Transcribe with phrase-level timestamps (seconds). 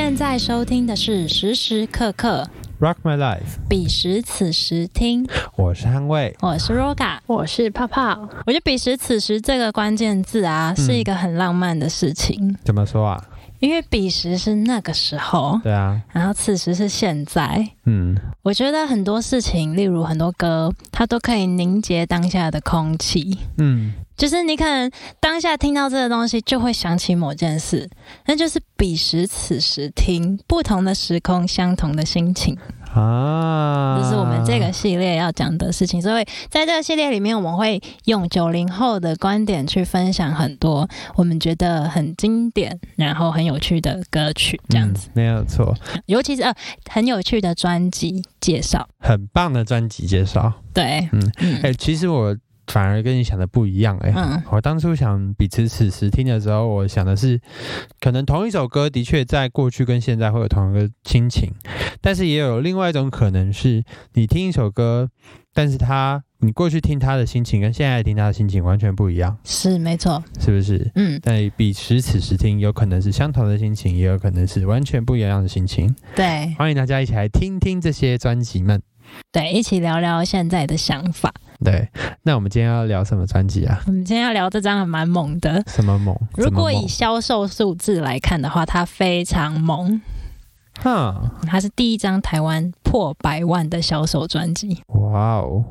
[0.00, 2.48] 现在收听的是时时刻刻
[2.78, 5.26] Rock My Life，彼时此时听，
[5.56, 6.36] 我是汉卫。
[6.40, 7.18] 我是 Roga。
[7.26, 13.24] 我是泡泡，我觉得彼时此时这个关键字啊，嗯是一个很浪漫的事情，怎么说啊？
[13.58, 17.68] 因为彼时是那个时候，对啊，然后此时是现在。
[17.84, 23.36] 嗯，我觉得很多事情，例如很多歌，它都可以凝结当下的空气。
[23.56, 24.90] 嗯，就是你可能
[25.20, 27.88] 当下听到这个东西，就会想起某件事，
[28.26, 32.58] 那就是彼时此时听不同的时空，相同的心情。
[32.94, 36.02] 啊，这是我们这个系列要讲的事情。
[36.02, 45.72] 所以在这个系列里面，我们会用九零后的观点去分享很多我们觉得很经典，然后很有趣的歌曲，这样子，嗯没有错，
[46.06, 46.52] 尤其是呃
[46.90, 48.88] 很有趣的专辑介绍。
[48.98, 50.52] 很棒的专辑介绍。
[50.74, 52.34] 对，嗯嗯哎、其实我
[52.68, 57.40] 反而跟你想的不一样、哎、嗯我当初想彼此此时听的时候，我想的是，
[58.00, 61.52] 可能同一首歌的确在过去跟现在会有同一个心情，
[62.00, 63.82] 但是也有另外一种可能是，
[64.14, 65.08] 你听一首歌，
[65.52, 70.90] 但是它你过去听他的心情跟现在听他的心情完全不一样，是没错，是不是？
[70.94, 75.94] 嗯，但彼时此时听，有可能是相同的心情，也有可能是完全不一样的心情。
[76.14, 78.80] 对欢迎大家一起来听听这些专辑们。
[79.32, 81.32] 对，一起聊聊现在的想法。
[81.64, 81.88] 对，
[82.22, 83.82] 那我们今天要聊什么专辑啊？
[83.86, 85.62] 我们今天要聊这张还蛮猛的。
[85.66, 86.16] 什么猛？
[86.36, 90.00] 如果以销售数字来看的话，它非常猛，
[90.80, 94.82] 哈，它是第一张台湾破百万的销售专辑。
[94.88, 95.64] 哇哦！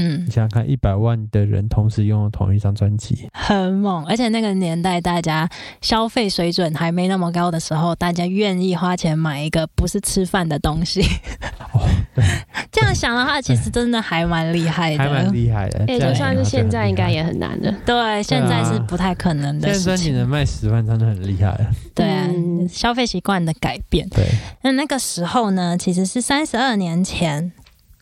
[0.00, 5.48] 嗯你，想想看，一百万的人同时拥有同一张专辑，很猛，而且那个年代大家
[5.82, 11.02] 消费水准还没那么高的时候，大家愿意花钱买一个不是吃饭的东西。
[11.72, 12.24] 哦，对，
[12.72, 15.32] 这样想的话，其实真的还蛮厉害的还蛮。
[15.32, 15.84] 厉害的。
[15.86, 17.72] 哎、就算是现在应该也很难的。
[17.84, 20.30] 对，现在是不太可能的事情现在专辑能。
[20.30, 21.70] 卖十万，真的很厉害了。
[21.94, 24.08] 对啊，嗯消费习惯的改变。
[24.10, 24.24] 对，
[24.62, 27.52] 那那个时候呢，其实是三十二年前。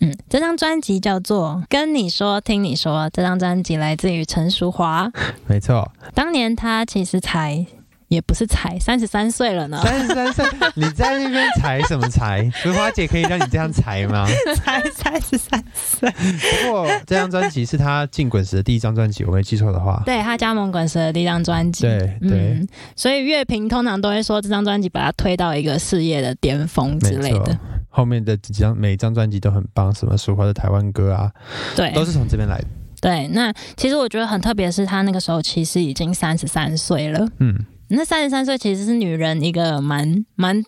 [0.01, 5.11] 嗯，这张专辑叫做《跟你说听你说》，这张专辑来自于陈淑华。
[5.49, 7.67] 没错，当年她其实才
[8.07, 12.49] 也不是才三十三岁了呢，三十三岁，你在那边才什么才？
[12.51, 14.27] 淑华姐可以让你这样才吗？
[14.57, 16.09] 才三十三岁。
[16.11, 20.01] 不过这张专辑是他进滚石的第一张专辑，我没记错的话。
[20.07, 21.83] 对她加盟滚石的第一张专辑。
[21.83, 27.59] 对对，嗯，所以乐评通常都会说这张专辑把她推到一个事业的巅峰之类的。。
[27.99, 31.29] 后面的几张每一张专辑都很棒，什么俗话的台湾歌啊，
[31.75, 32.65] 对，都是从这边来的。
[33.01, 33.27] 对。
[33.33, 37.29] 那其实我觉得很特别，是她那个时候其实已经三十三岁了。
[37.41, 37.59] 嗯，
[37.89, 40.63] 那三十三岁其实是女人一个蛮蛮。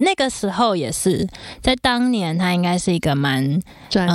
[0.00, 1.26] 那个时候也是
[1.60, 4.06] 在当年，她应该是一个蛮转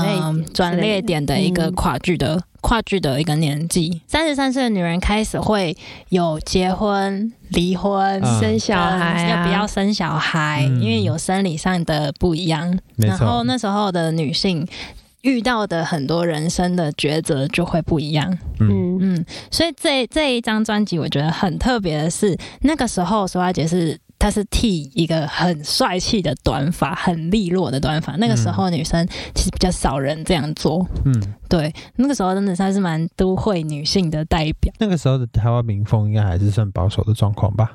[0.53, 4.01] 转捩点的一个嗯跨剧的、跨剧的一个年纪。
[4.07, 5.75] 三十三岁的女人开始会
[6.09, 12.79] 有结婚、离婚、嗯生小孩、啊，要不要生小孩，嗯因为有生理上的不一样。
[12.95, 13.43] 没然后。
[13.43, 14.65] 那时候的女性
[15.21, 18.31] 遇到的很多人生的抉择就会不一样。
[18.61, 23.99] 嗯，嗯，嗯，所以这这一张专辑我觉得很特别的是，那个时候苏华姐是。
[24.23, 28.13] 她是剃一个很帅气的短发，很利落的短发。
[28.13, 31.13] 那个时候女生其实比较少人这样做，嗯，
[31.49, 34.73] 对，那个时候真的算是蛮都会女性的代表。
[34.79, 37.73] 那个时候的台湾民风应该还是算保守的状况吧？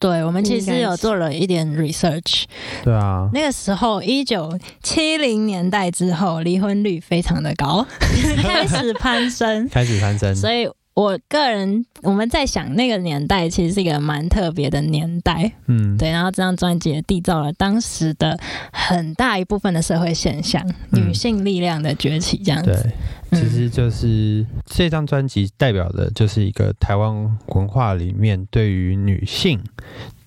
[0.00, 2.44] 对，我们其实有做了一点 research。
[2.82, 7.86] 对啊，那个时候，一九七零年代之后，离婚率非常的高，
[8.42, 9.68] 开始攀升。
[9.68, 10.34] 开始攀升。
[10.34, 15.50] 所以我个人我们在想，那个年代其实是一个蛮特别的年代。
[15.66, 18.38] 嗯，对，然后这张专辑也缔造了当时的
[18.72, 22.92] 很大一部分的社会现象，嗯女性力量的崛起，这样对子。，
[23.32, 27.12] 其嗯实就是这张专辑代表的就是一个台湾
[27.48, 29.60] 文化里面对于女性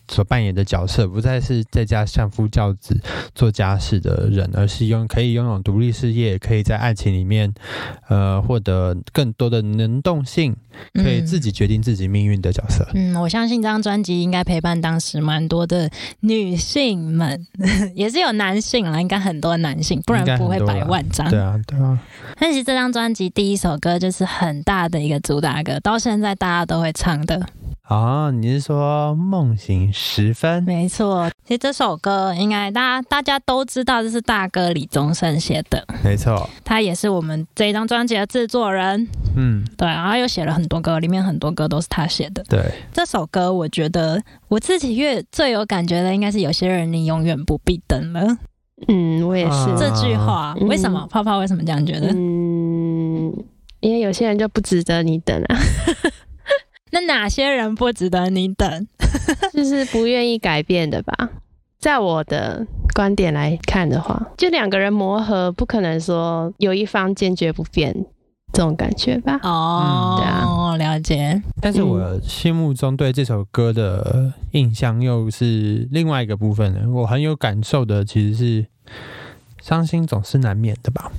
[0.08, 3.00] 所扮演的角色，不再是在家相夫教子
[3.36, 7.54] 做家事的人，而是拥可以拥有独立事业，可以在爱情里面
[8.08, 10.56] 呃获得更多的能动性，
[10.94, 12.88] 可以自己决定自己命运的角色。
[12.94, 15.90] 嗯，我相信这张专辑应该陪伴当时蛮多的
[16.22, 17.46] 女性们，
[17.94, 21.30] 也是有男性啦，应该很多男性，不然不会百万张。
[21.30, 22.00] 对啊，对啊，
[22.40, 27.46] 但其实这张专辑第一首歌就是很大的一个主打歌，到现在大家都会唱的。
[27.84, 30.64] 啊，你是说梦醒时分？
[30.64, 39.08] 没错，其实这首歌应该大家大家都知道，这是大哥李宗盛写的，没错，他也是我们这一张专辑的制作人。
[39.38, 42.44] 嗯，对，然后又写了很多歌，里面很多歌都是他写的。
[42.50, 42.62] 对，
[42.92, 48.38] 这首歌我觉得我自己越最有感觉的，应该是有些人你永远不必等了
[48.90, 49.52] 嗯，我也是。
[49.52, 50.54] 啊这句话。
[50.60, 52.10] 嗯为什么泡泡为什么这样觉得？
[52.14, 53.32] 嗯，
[53.80, 55.58] 因为有些人就不值得你等啊，
[56.92, 58.88] 那哪些人不值得你等？
[59.54, 61.30] 就是不愿意改变的吧。
[61.80, 67.94] 在我的观点来看的话，就两个人磨合，不可能说有一方坚决不变
[68.52, 69.40] 这种感觉吧？
[69.44, 71.42] 哦，对啊，了解。
[71.62, 76.90] 但是我心目中对这首歌的印象又是另外一个部分了。
[76.90, 78.66] 我很有感受的其实是
[79.62, 81.12] 伤心总是难免的吧。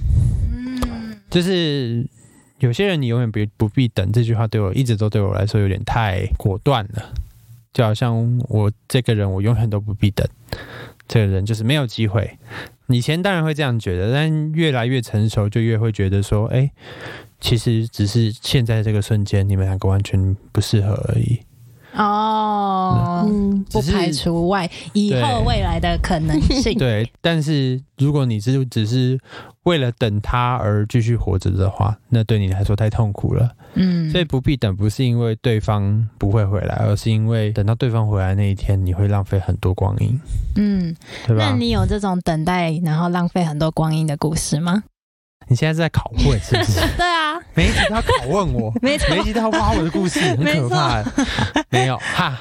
[0.50, 2.04] 嗯，就是
[2.58, 7.12] 有些人你永远不不必等这句话对我一直都对我来说有点太果断了，
[7.72, 10.26] 就好像我这个人我永远都不必等，
[11.06, 12.38] 这个人就是没有机会。
[12.88, 16.70] 以前当然会这样觉得，但越来越成熟就越会觉得说，哎、
[17.38, 21.38] 其实只是现在这个瞬间你们两个完全不适合而已。
[21.94, 26.76] 哦，嗯，不排除外以后未来的可能性。
[26.78, 29.18] 对，但是如果你是只是
[29.64, 33.50] 为了等他而继续活着的话，那对你来说太痛苦了。
[33.74, 40.20] 嗯，所以不必等，不是因为对方不会回来，而是因为等到对方回来那一天，你会浪费很多光阴，
[40.56, 40.94] 嗯，
[41.26, 41.50] 对吧？
[41.50, 44.84] 那你有这种等待然后浪费很多光阴的故事吗？
[45.48, 46.80] 你现在是在拷问是不是？
[46.96, 51.02] 对啊，每一集都要拷问我， 没错每一集都要挖我的故事，很可怕。
[51.70, 52.38] 没 有哈，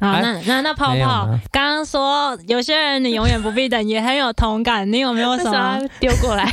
[0.00, 4.90] 好，哎那那那泡泡吗刚刚说有些人你永远不必等，也很有同感。
[4.90, 6.52] 你有没有什么丢过来？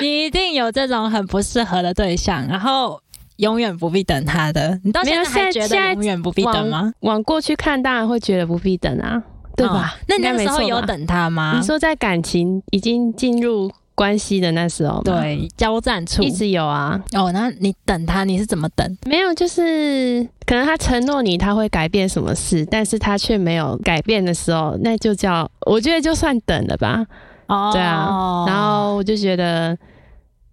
[0.00, 2.98] 你一定有这种很不适合的对象，然后
[3.36, 4.80] 永远不必等他的。
[4.82, 6.90] 你到现在还觉得永远不必等吗？
[7.00, 9.22] 往过去看，当然会觉得不必等啊，
[9.54, 9.94] 对吧？
[9.94, 11.52] 哦那你那个时候有等他吗？
[11.60, 18.98] 你说在感情已经进入关系的那时候，对交战处一直有啊，哦，那你等他，你是怎么等？
[19.04, 27.04] 没有，就是可能他承诺你他会改变什么事，但是他却没有改变的时候，那就叫我觉得就算等了吧。
[27.48, 29.76] 哦对啊，然后我就觉得，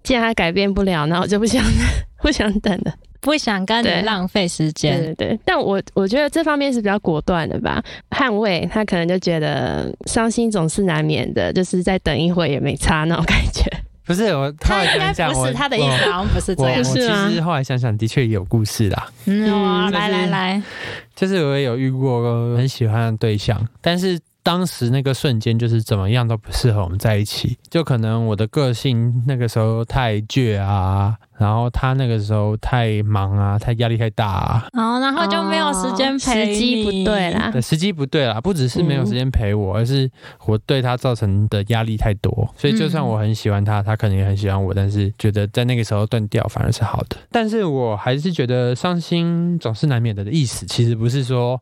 [0.01, 1.63] 既然他改变不了，那我就不想
[2.24, 2.94] 不想等了。
[3.25, 5.04] 不想跟你浪费时间。
[5.16, 7.83] 对对，但我我觉得这方面是比较果断的吧。
[8.12, 13.63] 捍卫他可能就觉得伤心总是难免的，就是再等一会也没差那种感觉。
[14.06, 16.83] 不是我后来他应该想想，我不是他的意思，好像不是这样。
[16.83, 19.07] 其是吗实后来想想，的确也有故事啦。
[19.25, 20.62] 嗯，哇嗯来来来，
[21.16, 37.50] 就是我也有遇过很喜欢的对象，但是当时那个瞬间就是怎么样都不适合我们在一起，就可能我的个性那个时候太倔啊，然后他那个时候太忙啊，太压力太大啊，哦，然后就没有时间陪你，时机不对啦。
[37.51, 40.07] 对，时机不对啦，不只是没有时间陪我，而是
[40.45, 47.18] 我对他造成的压力太多，所以就算我很喜欢他，他可能也很喜欢我，但是觉得在那个时候断掉反而是好的。
[47.31, 51.59] 但是我还是觉得伤心总是难免的的意思，其实不是说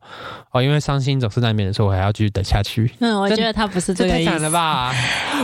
[0.52, 2.73] 哦，因为伤心总是难免的时候，我还要继续等下去。
[3.00, 4.92] 嗯，我觉得他不是这个意思太惨了， 吧！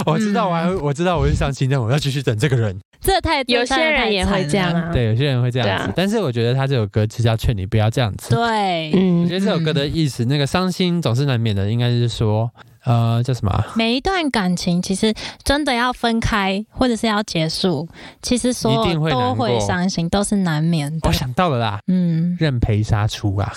[0.06, 2.78] 我知道，我还会我知道我是伤心，但我要继续等这个人。
[3.00, 4.72] 这太有些人也会这样。
[4.74, 4.90] 啊。
[4.92, 8.34] 对，有些人会这样子，啊但是我觉得他这首歌其实要劝你不要这样子。
[8.34, 12.50] 对，嗯我觉得这首歌的意思，那个伤心总是难免的，应该是说，
[12.84, 13.66] 呃，叫什么啊？
[13.74, 17.88] 每一段感情其实真的要分开或者是要结束，
[18.20, 21.12] 其实所一定会有都会伤心，都是难免的我。
[21.12, 23.50] 想到了啦，嗯，认赔杀出啊！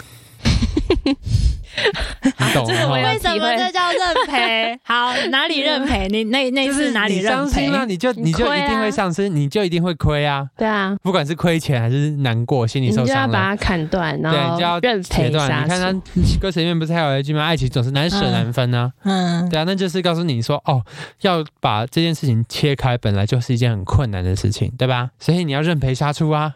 [2.24, 3.04] 你懂吗 这个我有？
[3.04, 4.80] 为什么这叫认赔？
[4.86, 6.08] 好，哪里认赔？
[6.12, 7.72] 你那那是次哪里认赔伤心？
[7.72, 10.48] 了，你就你你就一定会丧失，你就一定会亏啊！
[10.56, 13.34] 对啊，不管是亏钱还是难过，心里你就要受伤了。
[13.34, 15.48] 把它砍断，然对，后你就要认赔断。
[15.50, 16.40] 杀你看他。
[16.40, 17.44] 歌词里面不是还有一句吗？
[17.44, 18.92] 爱情总是难舍难分啊。
[19.04, 20.84] 嗯，对啊，那就是告诉你说，哦，
[21.22, 25.10] 要把这件事情切开，本来就是一件很困难的事情，对吧？
[25.20, 26.54] 所以你要认赔杀出啊。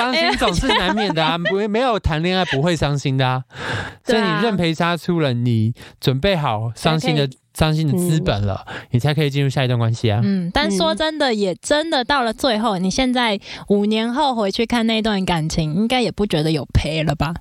[0.00, 3.44] 伤心总是难免的啊， 不会没有谈恋爱不会伤心的啊，
[4.04, 10.20] 所以你认赔杀出了，你准备好伤心的伤心的资本了，你才可以进入下一段关系啊。
[10.24, 13.38] 嗯，但说真的，也真的到了最后，你现在
[13.68, 17.34] 五年后回去看那段感情，应该也不觉得有赔了吧？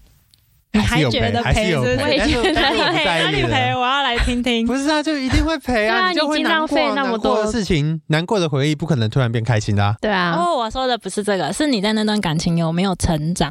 [0.71, 1.41] 你还觉得？
[1.43, 3.73] 赔我不在意哪里赔？
[3.75, 4.67] 我要来听听。
[4.67, 5.95] 不是啊，就一定会赔啊！
[5.95, 9.95] 对啊你就会你已经浪费那么多事情，难过的回忆不可能突然变开心的啊。
[10.01, 13.49] 对啊，哦，我说的不是这个，是你在那段感情有没有成长？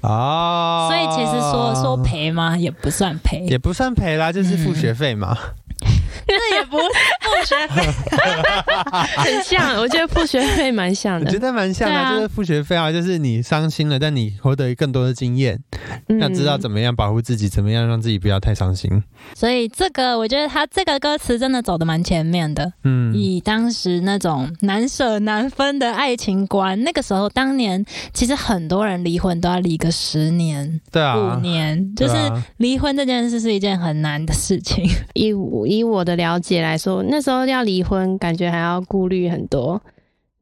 [0.00, 5.38] 哦所以其实说说赔吗，也不算赔，也不算赔啦，就是付学费嘛。
[6.26, 7.82] 这也不付学费。
[9.16, 11.38] 很像，我觉得付学费蛮像的我觉。
[11.38, 15.58] 得蛮像的，啊就是付学费啊，就是你伤心了，但你获得更多的经验，
[16.20, 19.02] 要知道嗯怎么样保护自己，怎么样让自己不要太伤心。
[19.34, 22.72] 所以这个我觉得他这个歌词真的走的蛮前面的。
[22.84, 32.14] 嗯，以当时那种难舍难分的爱情观，那个时候当年其实很多人离婚都要离个十年、对啊，五年，就是
[32.58, 34.88] 离婚这件事是一件很难的事情。
[35.14, 39.80] 以我以我的了解来说，那时候要离婚，感觉还要顾虑很多，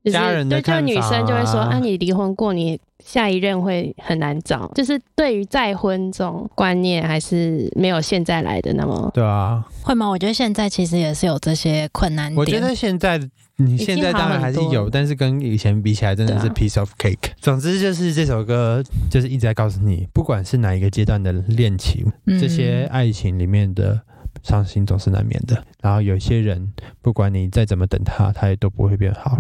[0.03, 4.73] 就是家人的对，就女生就会说啊啊，你离婚过，你下一任会很难找。
[4.75, 10.09] 就是对于再婚这种观念，还是没有现在来的那么对啊，会吗？
[10.09, 12.39] 我觉得现在其实也是有这些困难点。
[12.39, 13.21] 我觉得现在
[13.57, 17.33] 你现在当然还是有，但是跟以前比起来，真的是 piece of cake。
[17.39, 24.01] 总之就是这首歌就是一直在告诉你，不管是哪一个阶段的恋情，嗯这些爱情里面的
[24.43, 25.65] 伤心总是难免的。
[25.81, 29.39] 然后有些人，不管你再怎么等他，他也都不会变好。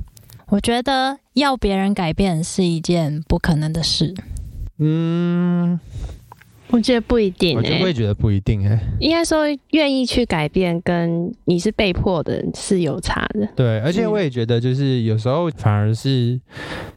[0.49, 4.13] 我觉得要别人改变是一件不可能的事。
[4.79, 5.79] 嗯，
[6.69, 13.47] 我觉得不一定、我就欸，会觉得不一定哎、应该说愿意去改变，跟你是被迫的是有差的。
[13.55, 16.41] 对，而且嗯我也觉得，就是有时候反而是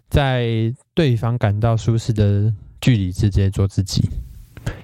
[0.09, 4.01] 在对方感到舒适的距离之间做自己，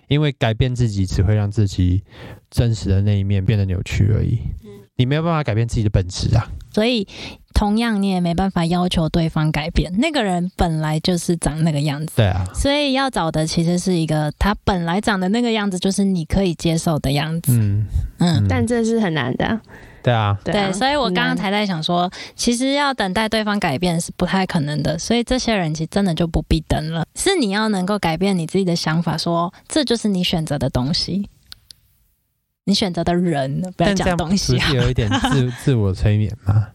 [0.08, 2.04] 因为改变自己只会让自己
[2.50, 4.40] 真实的那一面变得扭曲而已。
[4.96, 6.46] 你没有办法改变自己的本质啊。
[6.74, 7.08] 所以，
[7.54, 12.18] 同样你也没办法要求对方改变，那个人本来就是长那个样子。
[12.18, 17.58] 对啊，所以要找的其实是一个他本来长的那个样子，就是你可以接受的样子。
[17.58, 17.86] 嗯
[18.20, 19.62] 嗯，但这是很难的啊、
[20.04, 27.06] 对啊，对啊对，所以我刚刚才在想说，其实要等待对方改变是不太可能的，所以这些人其实真的就不必等了。
[27.16, 31.28] 是你要能够改变你自己的想法说这就是你选择的东西，
[32.70, 36.68] 你选择的人，不要讲东西啊，是有一点自 自我催眠吗？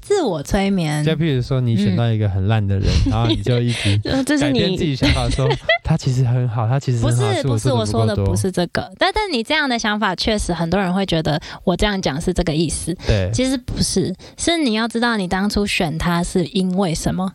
[0.00, 1.12] 自我催眠就。
[1.12, 5.48] 譬如说，你选到一个很烂的人，然后你就一直呃 这是改变自己想法，说
[5.84, 8.36] 他其实很好，他其实不是不是，我我说的不。
[8.36, 17.32] 是这个，但但你这样的想法，确实很多人会觉得我这样讲是这个意思，对，其实不是，是你要知道你当初选他是因为什么。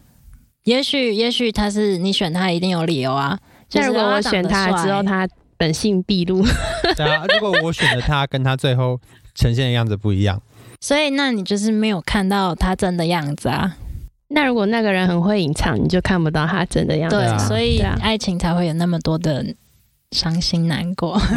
[0.64, 3.38] 也许也许他是你选他一定有理由啊。
[3.70, 6.44] 就是如果我选他之后，他本性毕露，
[6.96, 9.00] 对啊，如果我选的他跟他最后
[9.36, 10.42] 呈现的样子不一样，
[10.80, 13.76] 所以那你就是没有看到他真的样子啊。
[14.30, 17.16] 那如果那个人很会隐藏，你就看不到他真的样子。
[17.16, 19.44] 对，啊所以爱情才会有那么多的
[20.12, 21.20] 伤心难过。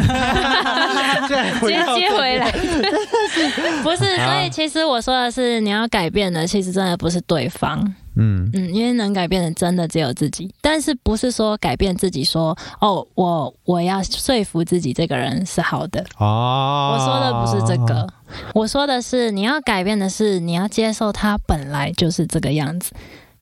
[1.61, 2.51] 接接回来，
[3.83, 7.79] 不是，所以其实我说的是，你要改变的，其实真的不是对方。
[8.17, 16.03] 嗯，嗯，因为能改变的真的只有自己，但是不是说改变自己说哦，我我要说服自己这个人是好的。
[16.17, 18.05] 哦，我说的不是这个，
[18.53, 22.91] 我说的是你要改变的是你要接受他本来就是这个样子。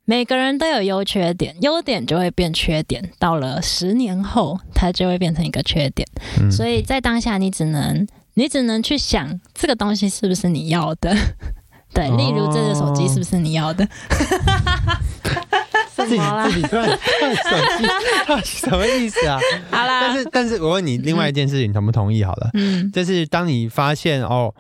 [0.10, 6.08] 每个人都有优缺点，优点就会变缺点，到了十年后，它就会变成一个缺点。
[6.42, 11.16] 嗯所以在当下，你只能你只能去想这个东西是不是你要的。
[11.94, 13.88] 对，哦例如这个手机是不是你要的？
[15.96, 16.90] 自 己什么啦自己突然
[17.20, 17.44] 看手
[18.42, 19.40] 机， 什么意思啊？
[19.70, 22.50] 好啦，但是但是我问你，另外一件事情同不同意好了？
[22.56, 24.52] 嗯，就是当你发现哦，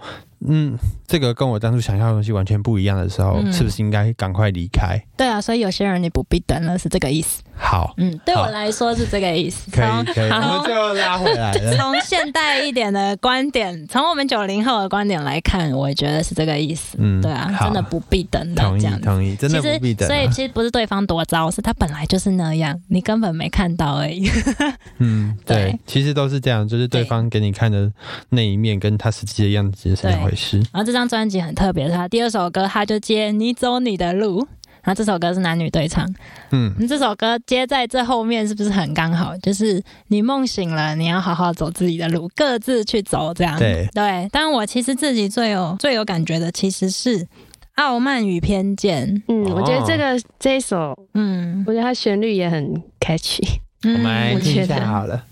[0.48, 0.77] 嗯，
[1.08, 5.01] 这个跟我当初想要的东西完全不一样的时候，嗯是不是应该赶快离开？
[5.17, 7.41] 对啊，所以有些人你不必等了，是这个意思。
[7.62, 9.69] 好，嗯，对我来说是这个意思。
[9.69, 11.75] 可以从可以，我们从最后拉回来了。
[11.75, 16.96] 从现代一点的观点，从我们九零后的观点来看，我觉得是这个意思。
[16.98, 19.01] 嗯对啊，真的不必等的同意这样。
[19.01, 24.29] 同意，真的其不必等所以其实不是对方多糟，是他本来就是那样，你根本没看到而已。
[25.00, 27.91] 嗯， 对对，其实都是这样，就是对方给你看的
[28.29, 30.57] 那一面，跟他实际的样子是两回事。
[30.71, 34.39] 然后这张专辑很特别，是他第二首歌他就接你走你的路，
[34.81, 36.07] 然后这首歌是男女对唱。
[36.51, 39.36] 嗯，嗯这首歌接在这后面是不是很刚好？
[39.38, 43.57] 就是你梦醒了，你要好好走自己的路，各自去走，这样。
[43.57, 44.27] 对对。
[44.31, 47.19] 但我其实自己最有最有感觉的其实是
[47.75, 49.07] 《傲慢与偏见》。
[49.27, 53.59] 嗯，哦我觉得这个这一首，嗯，我觉得它旋律也很 catchy。
[53.83, 55.24] 我我们来听一觉得下好了。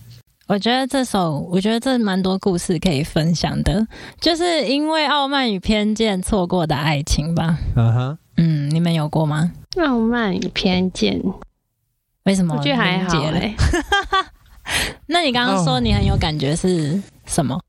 [0.48, 3.86] 我觉得这首，我觉得这蛮多故事可以分享的，
[4.22, 7.58] 就是因为傲慢与偏见错过的爱情吧。
[7.76, 9.52] 嗯哼，嗯，你们有过吗？
[9.78, 11.22] 傲慢与偏见，
[12.24, 12.56] 为什么？
[12.56, 13.56] 我觉得还好凝结了哎、
[15.08, 17.60] 那你刚刚说哦你很有感觉是什么？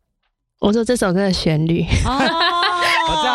[0.61, 2.19] 我说这首歌的旋律，哦，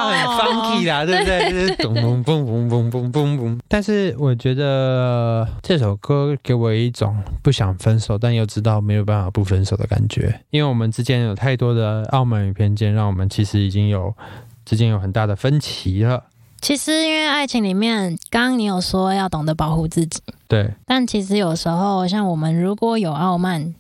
[0.10, 1.52] 很 funky 啦，对不对？
[1.52, 3.60] 就是咚咚嘣嘣嘣嘣嘣嘣。
[3.68, 14.14] 但是我觉得这首歌给我一种不想分手，但又知道没有办法不分手的感觉，因为我们之间有太多的傲慢与偏见，让我们其实已经有
[14.66, 16.24] 之间有很大的分歧了。
[16.62, 23.76] 其实因为爱情里面，刚刚你有说要懂得保护自己，对，但其实有时候像我们如果有傲慢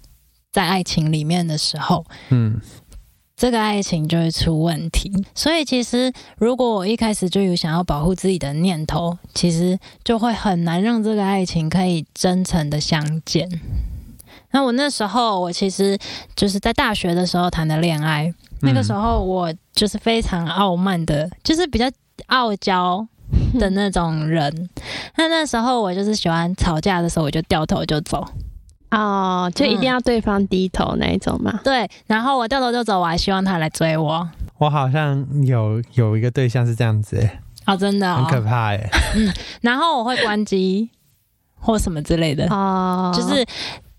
[0.52, 2.60] 在爱情里面的时候，嗯，
[3.44, 5.12] 这个爱情就会出问题。
[5.36, 13.50] 所以其实如果我一开始就有想要保护自己的念头，其实就会很难让这个爱情可以真诚的相见。
[14.52, 16.00] 那我那时候，我其实
[16.38, 21.92] 就是在大学的时候谈的恋爱，那个时候我就是非常傲慢的，就是比较
[22.28, 23.06] 傲娇，
[23.60, 24.70] 的那种人。
[25.18, 28.26] 那那时候我就是喜欢吵架的时候，我就掉头就走。
[28.96, 31.60] 哦，就一定要对方低头那一种嘛。
[31.64, 34.30] 对，然后我掉头就走，我还希望他来追我。
[34.60, 38.90] 我好像有有一个对象是这样子、欸，哦，真的、哦，很可怕哎、
[39.62, 40.90] 然后我会关机
[41.60, 43.44] 或什么之类的，哦，就是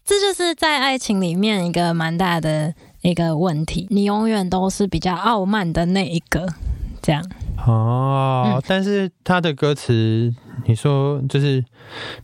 [0.04, 2.72] 这就是在爱情里面一个蛮大的
[3.02, 6.46] 一个问题，你永远都是比较傲慢的那一个，
[7.02, 7.22] 这样。
[7.56, 10.34] 哦，嗯但是他的歌词，
[10.66, 11.64] 你说就是，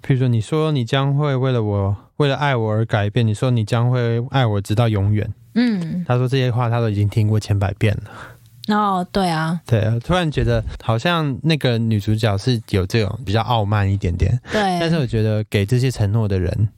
[0.00, 5.32] 比如说你说你将会为了我，为了爱我而改变，你说你将会爱我直到永远。
[5.54, 8.76] 嗯，他说这些话他都已经听过千百遍了。
[8.76, 14.60] 哦，对啊，对啊，突然觉得好像那个女主角是有这种比较傲慢一点点，对。
[14.78, 16.68] 但是我觉得给这些承诺的人，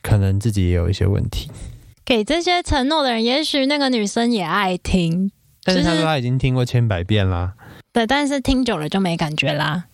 [0.00, 1.50] 可能自己也有一些问题。
[2.04, 5.30] 给这些承诺的人，也许那个女生也爱听，
[5.62, 7.52] 但是他说他已经听过千百遍啦。
[7.92, 9.84] 对，但是听久了就没感觉啦。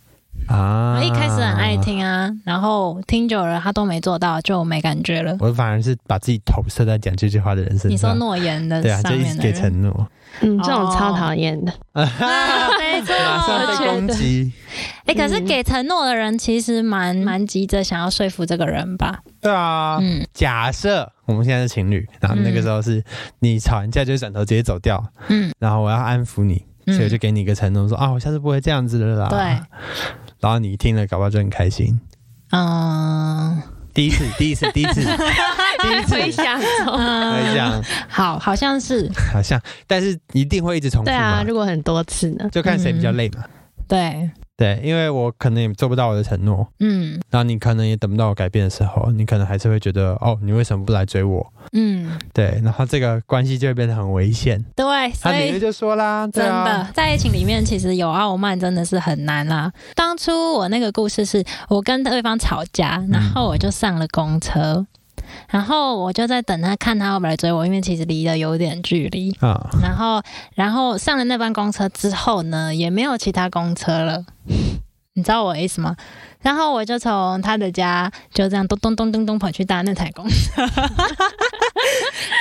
[0.48, 5.34] 啊，一开始很爱，听啊，然后听久了他都没做到，就没感觉了。
[5.40, 7.90] 我反而是把自己投射在讲这句话的人身上。
[7.90, 10.08] 你说诺言的对啊，就上一直给承诺，
[10.42, 11.72] 嗯，这种哦超讨厌的。
[11.94, 12.04] 啊
[12.78, 13.14] 没错。
[13.18, 14.52] 马上被攻击。
[15.06, 19.20] 哎、可是嗯给承诺的人其实蛮蛮急着想要说服这个人吧？
[19.40, 23.02] 对啊，嗯，假设我们现在是情侣，然后那个时候是
[23.38, 29.28] 你吵完架就转头直接走掉，嗯然后我要安抚你，嗯所以我就给你一个承诺，说啊，我下次不会这样子的啦。
[29.28, 29.38] 对，
[30.40, 31.98] 然后你听了，搞不好就很开心。
[32.50, 33.62] 嗯。
[33.94, 35.00] 第一次，第一次，第一次，
[35.80, 36.14] 第一次。
[36.14, 39.10] 回想中，嗯，会这样，好，好像是。
[39.32, 42.46] 好像，但是一定会一直重复对啊，如果很多次呢？
[42.52, 43.42] 就看谁比较累嘛。
[43.88, 51.46] 对，对，因为我可能也做不到我的承诺，嗯然后你可能也等不到我改变的时候，你可能还是会觉得，哦，你为什么不来追我？
[51.72, 54.64] 嗯，对，然后这个关系就会变得很危险。
[54.74, 54.86] 对，
[55.20, 55.60] 他所以。
[55.60, 59.72] 就说啦，对真啊的，在爱情里面，其实有傲慢真的是很难啦。
[59.94, 64.86] 当初我那个故事是我跟对方吵架，然后我就上了公车，
[65.48, 69.32] 然后我就在等他，看他会不会来追我，因为其实离得有点距离。
[69.40, 70.22] 啊，然后，
[70.54, 74.24] 然后上了那班公车之后呢，也没有其他公车了。
[75.16, 75.96] 你知道我的意思吗？
[76.42, 80.68] 然后我就从他的家就这样咚咚咚咚咚跑去搭那台公车，然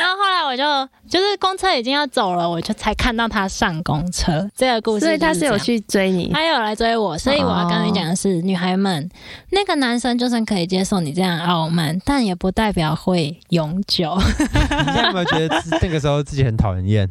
[0.08, 0.64] 后后来我就
[1.10, 4.48] 就是公车已经要走了，我就才看到他上公车。
[4.56, 9.10] 这个故事，所以他是有，去追你，他有来追我，所以我要跟你讲的是，女孩们，
[9.50, 14.16] 那个男生就算可以接受你这样傲慢，但也不代表会永久。
[14.18, 17.10] 你现在有没有觉得自 那个时候自己很讨人厌？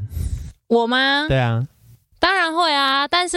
[0.68, 1.26] 我吗？
[1.28, 1.64] 对啊，
[2.24, 3.36] 当然会啊，但是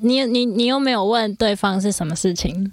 [0.00, 2.72] 你你你又没有问对方是什么事情，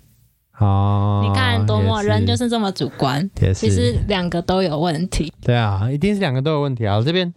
[0.58, 5.32] 哦，你看多么人就是这么主观，其实，两个都有问题。
[5.40, 7.00] 对啊，一定是两个都有问题啊。
[7.06, 7.32] 这边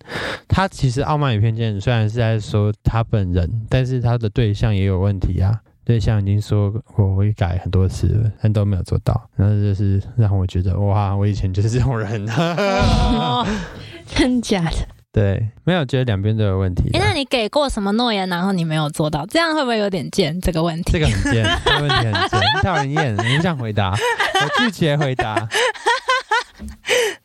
[0.48, 5.60] 他其实傲慢与偏见，虽然是在说他本人，但是他的对象也有问题啊。
[5.84, 12.26] 对象已经说我会改很多次了，但都没有做到，然后就是让我觉得哇，我以前就是这种人。
[12.30, 13.46] 哦，
[14.06, 14.93] 真假的？
[15.14, 16.90] 对，没有觉得两边都有问题。
[16.92, 20.40] 那你给过什么诺言，然后你没有做到，这样会不会有点贱？
[20.40, 25.48] 这个问题，这个很贱， 这个问题很贱，讨人厌，你不想回答，我拒绝回答。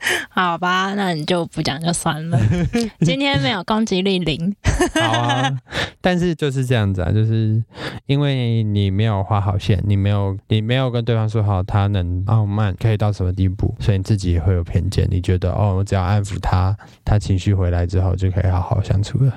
[0.30, 2.40] 好吧，那你就不讲就算了。
[3.02, 4.56] 今天没有攻击力零，
[4.94, 5.60] 好啊，
[6.02, 7.62] 但是就是这样子啊，就是
[8.06, 19.34] 因为你没有画好线，你没有你没有跟对方说好他能傲慢可以到什么地步，所以你自己也会有偏见，你觉得哦，我只要安抚他，他情绪回来之后就可以好好相处了。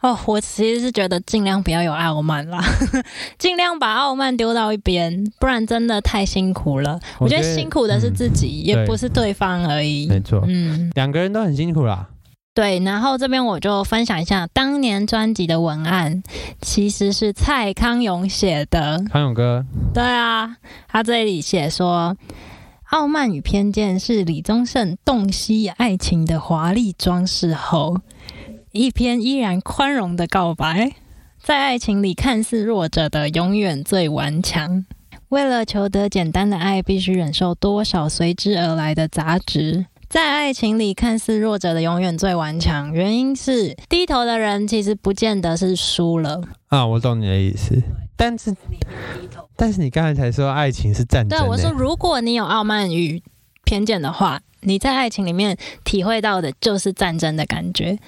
[0.00, 2.62] 哦，我其实是觉得尽量不要有傲慢啦，
[3.38, 6.98] 尽量把傲慢丢到一边，不然真的太辛苦了。
[7.18, 10.08] 我觉得辛苦的是自己，也不是对方而已。
[10.08, 12.08] 没错，嗯，两个人都很辛苦啦。
[12.54, 12.78] 对。
[12.80, 16.22] 然后这边我就分享一下当年专辑的文案，
[16.60, 19.02] 其实是蔡康永写的。
[19.10, 20.56] 康永哥，对啊，
[20.88, 22.16] 他这里写说。
[22.92, 27.96] 傲慢与偏见是李宗盛洞悉爱情的华丽装饰后，
[28.72, 30.92] 一篇依然宽容的告白。
[31.42, 34.86] 在爱情里看似弱者的，永远最顽强。
[35.28, 39.86] 为了求得简单的爱，必须忍受多少随之而来的杂质。
[40.08, 42.92] 在爱情里看似弱者的，永远最顽强。
[42.92, 46.40] 原因是低头的人其实不见得是输了。
[46.68, 47.82] 啊，我懂你的意思，
[48.16, 48.54] 但是
[49.56, 53.22] 但是你刚才才说爱情是战争、欸，对我说，如果你有傲慢与
[53.64, 57.98] 偏见的话，你在爱情里面体会到的就是战争的感觉。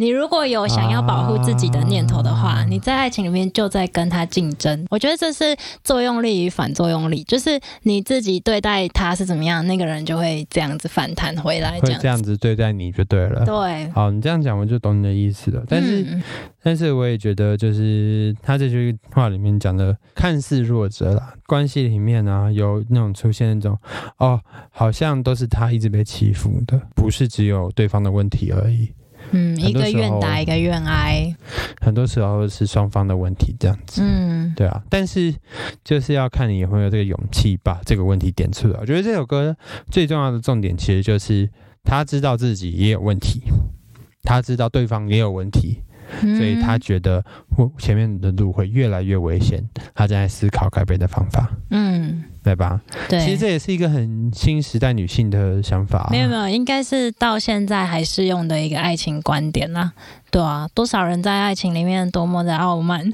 [0.00, 4.86] 你如果有想要保护自己的念头的话，啊你在爱情里面就在跟他竞争。
[4.88, 13.44] 我觉得这是作用力与反作用力，就是你自己对待他是怎么样，那个人就会这样子反弹回来，这样会这样子对待你就对了。
[13.44, 13.90] 对。
[13.90, 15.62] 好，你这样讲我就懂你的意思了。
[15.68, 16.22] 但是，嗯
[16.62, 23.76] 但是我也觉得，就是他这句话里面讲的，看似弱者啦，关系里面啊，有那种出现那种，
[24.16, 28.90] 哦，好像都是他一直被欺负的，不是只有对方的问题而已，
[29.32, 31.34] 嗯，一个愿打一个愿挨，
[31.80, 34.02] 很多时候是双方的问题这样子。
[34.04, 35.34] 嗯对啊，但是
[35.84, 38.78] 就是要看你有没有这个勇气把这个问题点出来。
[38.80, 39.56] 我觉得这首歌
[39.90, 41.48] 最重要的重点其实就是
[41.84, 43.42] 他知道自己也有问题，
[44.22, 45.89] 他知道对方也有问题，嗯
[46.20, 47.24] 所以他觉得
[47.56, 49.62] 我前面的路会越来越危险，
[49.94, 52.80] 他正在思考改变的方法，嗯，对吧？
[53.08, 59.92] 对，其实这也是一个很新时代女性的想法、没有没有，应该是到现在还适用的一个爱情观点啦。
[60.30, 63.04] 对啊，多少人在爱情里面多么的傲慢，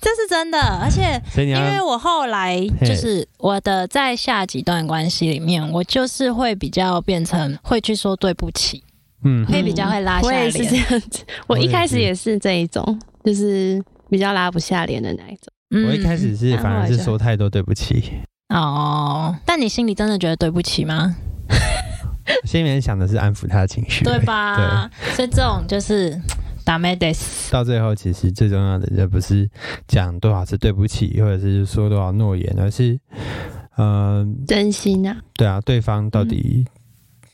[0.00, 0.60] 这是真的。
[0.60, 8.82] 而且，因为我后来就是我的在下几段关系里面，我就是会比较变成会去说对不起，
[9.24, 9.44] 嗯。
[9.46, 10.90] 会比较会拉下我也是这脸。
[10.90, 15.52] 样子，我一开始也是这一种，就是比较拉不下脸的那一种。
[15.70, 15.86] 嗯。
[15.88, 18.12] 我一开始是嗯反而是说太多对不起，
[18.48, 21.16] 哦，但你心里真的觉得对不起吗？
[22.44, 24.90] 心里面想的是安抚他的情绪，对吧？
[25.02, 25.14] 对。
[25.14, 26.18] 所以这种就是
[26.64, 27.12] 打 e d
[27.50, 29.48] 到最后，其实最重要的也不是
[29.86, 32.98] 讲多少次对不起，或者是说多少诺言，而是，
[33.78, 36.66] 嗯、真心啊，对啊，对方到底，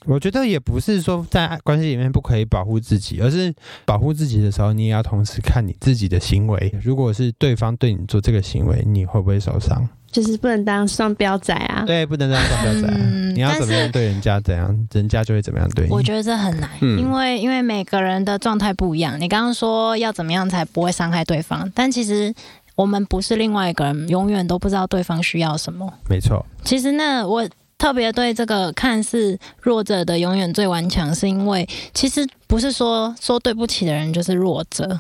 [0.07, 6.75] 我觉得也不是说在爱关系里面不可以保护自己，而是保护自己的时候，你也要同时看你自己的行为。
[6.83, 9.89] 如果是对方对你做这个行为，你会不会受伤？
[10.13, 11.83] 就是不能当双标仔啊。
[11.85, 13.01] 对，不能当双标仔啊。
[13.01, 15.93] 嗯你要怎么样对人家怎样，人家就会怎么样对你。
[15.93, 19.21] 我觉得这很难，嗯因为因为每个人的状态不一样。
[19.21, 22.33] 你刚刚说要怎么样才不会伤害对方，但其实
[22.77, 25.93] 我们不是另外一个人，永远都不知道对方需要什么。
[26.09, 27.45] 没错，其实那，我
[27.85, 34.99] 特别对这个看似弱者的永远最顽强，是因为其实不是说说对不起的人就是弱者。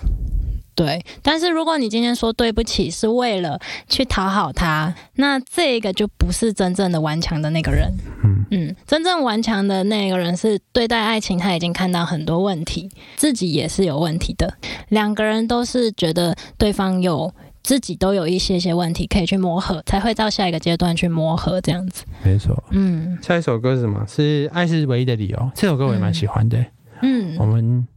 [0.75, 7.91] 对，但是如果你今天说对不起是为了去讨好他，那这个就不是真正的顽强的那个人。
[8.23, 14.53] 嗯，嗯，真正顽强的那个人是对待爱情，他已经看到很多问题，自己也是有问题的。
[14.91, 17.33] 两个人都是觉得对方有
[17.65, 22.05] 自己都有一些些问题可以去磨合，才会到下一个阶段去磨合这样子。
[22.23, 22.63] 没错。
[22.71, 24.05] 嗯下一首歌是什么？
[24.07, 25.37] 是《爱是唯一的理由》。
[25.55, 26.65] 这首歌我也蛮喜欢的、
[27.03, 27.89] 嗯我，们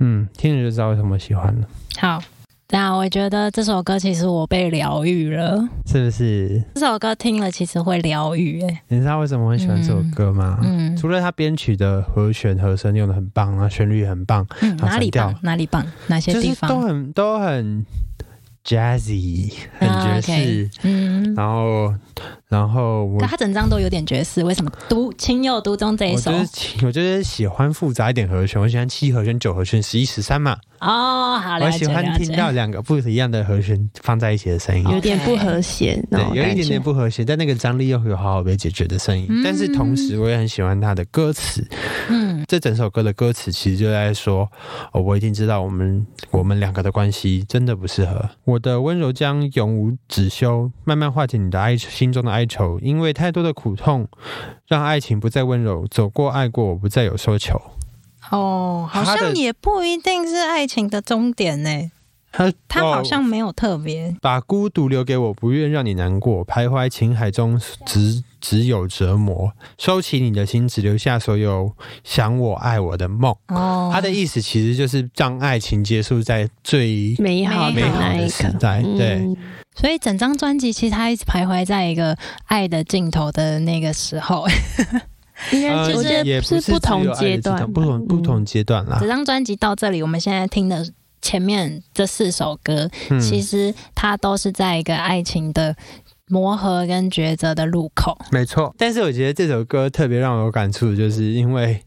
[0.00, 2.20] 嗯听了就知道为什么喜欢了，好。
[2.72, 6.62] 那我觉得这首歌其实我被疗愈了，是不是？
[6.76, 10.56] 这首歌听了其实会疗愈，哎，你知道为什么我很喜欢这首歌吗？
[10.62, 15.10] 嗯除了它编曲的和弦、和声用的很棒啊，旋律也很棒，嗯，哪里？
[15.10, 15.84] 棒哪里棒？
[16.06, 16.68] 哪些就是地方？
[16.70, 17.84] 都很都很
[18.64, 20.70] jazzy，很啊爵士。
[20.82, 21.94] 嗯，然后，
[22.48, 26.44] 然后我他整张都有点爵士，为什么独情有独钟这一首我就？
[26.44, 30.56] 是喜我就是喜欢复杂一点和弦，我喜欢七和弦、九和弦、十一、十三嘛。
[30.80, 32.50] 哦，好了我喜欢听到。
[32.50, 34.84] 两个不一样的和弦放在一起的声音。
[34.90, 39.26] 有点不和谐，对，有一点点不和谐，但那个张力又有好好被解决的声音。
[39.28, 41.66] 嗯但是同时，我也很喜欢他的歌词。
[42.08, 44.50] 嗯这整首歌的歌词其实就在说，
[44.90, 48.28] 哦，我已经知道我们我们两个的关系真的不适合。
[48.42, 54.08] 我的温柔将永无止休，慢慢化解你的哀心中的哀愁，因为太多的苦痛，
[54.66, 55.86] 让爱情不再温柔。
[55.88, 57.56] 走过爱过，我不再有奢求。
[58.32, 61.92] 哦，好像也不一定是爱情的终点呢。
[62.32, 64.16] 他他好哦像没有特别。
[64.20, 66.44] 把孤独留给我，不愿让你难过。
[66.44, 69.52] 徘徊情海中，只只有折磨。
[69.78, 71.72] 收起你的心，只留下所有
[72.02, 73.34] 想我爱我的梦。
[73.48, 78.52] 哦，他的意思其实就是让爱情结束在最美好的美好那一的时刻。
[78.58, 78.82] 代。
[78.82, 79.36] 对，嗯
[79.76, 84.46] 所以整张专辑其实他一直徘徊在一个爱的尽头的那个时候。
[85.52, 89.08] 应该呃我觉也是不同阶段，不同不同阶段啦整。
[89.08, 90.86] 张专辑到这里，我们现在听的
[91.22, 95.74] 前面这四首歌，嗯其实它都是在一个爱情的
[96.30, 98.16] 磨合跟抉择的路口。
[98.30, 98.74] 没错。
[98.78, 101.82] 但是我觉得这首歌特别让我有感触，就是因为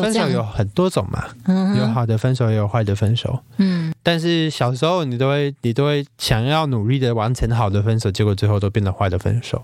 [0.00, 3.40] 分手有很多种嘛，嗯有好的分手，也有坏的分手。
[3.56, 9.62] 嗯，但是小时候你都会，你都会想要努力的完成好的分手，结果最后都变得坏的分手。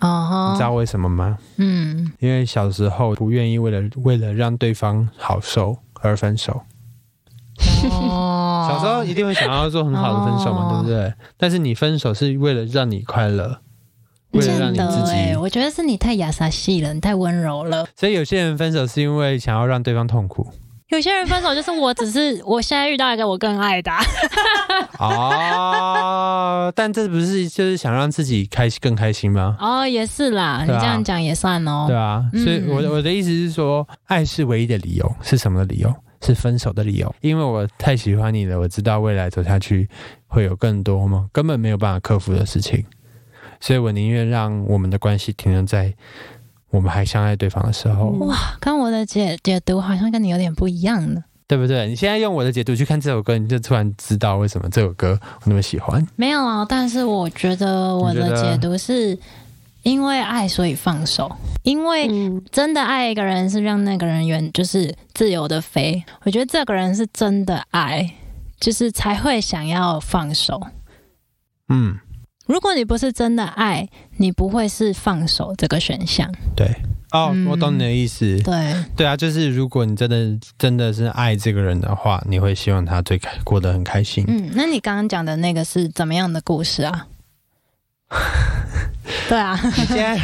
[0.00, 1.36] 哦吼，你知道为什么吗？
[1.56, 6.62] 嗯，因为小时候不愿意为了为了让对方好受而分手。
[7.90, 11.12] 哦，小时候一定会想要做很好的分手嘛，哦对不对？
[11.36, 13.60] 但是你分手是为了让你快乐，
[14.32, 17.86] 嗯为了让你自己哎、我觉得是你太亚萨系了，你太温柔了。
[17.96, 20.46] 所以有些人分手是因为想要让对方痛苦。
[20.88, 24.02] 有些人分手就是我只是 我现在遇到一个我更爱的啊、
[24.98, 29.56] 哦，但这不是就是想让自己开心更开心吗？
[29.60, 31.84] 哦，也是啦，你这样讲也算哦。
[31.88, 35.94] 对啊，嗯所以我的我的意思是说，爱是唯一的理由，是什么的理由？
[36.22, 37.14] 是分手的理由。
[37.20, 39.88] 因为我太喜欢你了，我知道未来走下去
[40.26, 41.28] 会有更多吗？
[41.32, 42.84] 根本没有办法克服的事情，
[43.60, 45.94] 所以我宁愿让我们的关系停留在
[46.70, 51.24] 我们还相爱对方的时候，哇，跟我的解解读好像跟你有点不一样呢。
[51.46, 51.88] 对不对？
[51.88, 56.06] 你现在用我的解读去看这首歌，你就突然知道为什么这首歌我那么喜欢。
[56.14, 59.18] 没有啊，但是我觉得我的解读是
[59.88, 66.04] 因为爱所以放手，因为嗯，真的爱一个人是让那个人远就是自由的飞。
[66.24, 68.14] 我觉得这个人是真的爱，
[68.60, 70.60] 就是才会想要放手。
[71.70, 71.96] 嗯，
[72.46, 76.30] 如果你不是真的爱，你不会是放手这个选项。
[76.54, 76.68] 对。
[77.10, 78.38] 哦，嗯我懂你的意思。
[78.42, 84.22] 对，对啊，就是如果你真的真的是爱这个人的话，你会希望他最开过得很开心。
[84.28, 87.06] 嗯，那你刚刚讲的那个是怎么样的故事啊？
[89.28, 90.18] 对啊，你现在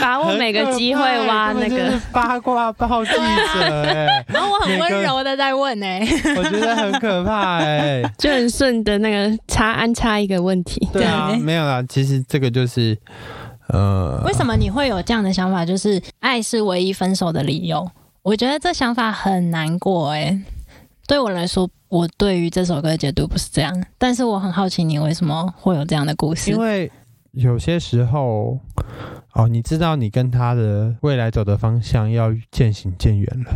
[0.00, 1.98] 把握每个机会挖那个。
[2.12, 5.86] 八卦报记者哎、 然后我很温柔的在问呢、
[6.36, 11.38] 我觉得很可怕哎、就很顺的那个插安插一个问题，对啊，对。
[11.38, 12.96] 没有啦，其实这个就是
[13.68, 15.64] 呃，为什么你会有这样的想法？
[15.64, 17.88] 就是爱是唯一分手的理由。
[18.22, 20.38] 我觉得这想法很难过哎、
[21.08, 26.58] 对我来说，我对于这首歌的解读不是这样，但是我很好奇你为什么会有这样的故事因。
[26.58, 26.92] 为
[27.32, 28.58] 有些时候
[29.32, 33.52] 哦，你知道你跟他的未来走的方向要渐行渐远了，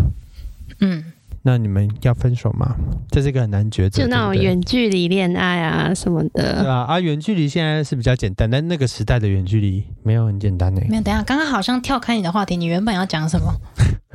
[0.81, 1.05] 嗯，
[1.43, 2.75] 那你们要分手吗？
[3.11, 6.73] 这是一个很难抉择，就那种远距离恋爱啊什么的对的。
[6.73, 13.53] 啊，啊，远距离现在是比较简单，但那个时代的远距离没有很简单呢、没有，等一下，刚刚好像跳开你的话题，你原本要讲什么？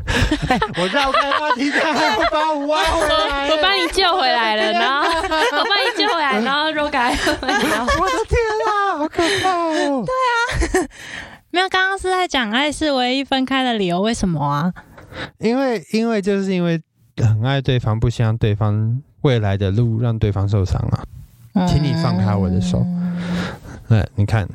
[0.79, 3.49] 我绕开话题，他还会把我挖回来。
[3.51, 7.47] 我把你救回来了，然后我把你救回来，然后肉改， 我的
[8.27, 10.05] 天啊，好可怕哦！
[10.05, 10.87] 对啊
[11.51, 14.73] 没有，刚刚是在讲爱是唯一分开的理由，为什么啊？
[15.39, 16.81] 因为因为就是因为
[17.17, 21.03] 很爱对方，不希望对方未来的路让对方受伤啊。
[21.67, 22.85] 请你放开我的手
[23.89, 24.47] 对，你看，